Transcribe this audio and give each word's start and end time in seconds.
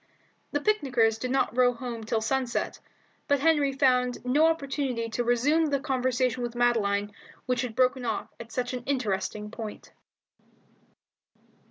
The 0.51 0.59
picnickers 0.61 1.19
did 1.19 1.29
not 1.29 1.55
row 1.55 1.73
home 1.73 2.03
till 2.03 2.21
sunset, 2.21 2.79
but 3.27 3.39
Henry 3.41 3.71
found 3.71 4.25
no 4.25 4.47
opportunity 4.47 5.09
to 5.09 5.23
resume 5.23 5.67
the 5.67 5.79
conversation 5.79 6.41
with 6.41 6.55
Madeline 6.55 7.11
which 7.45 7.61
had 7.61 7.75
been 7.75 7.85
broken 7.85 8.03
off 8.05 8.27
at 8.39 8.51
such 8.51 8.73
an 8.73 8.81
interesting 8.85 9.51
point. 9.51 9.91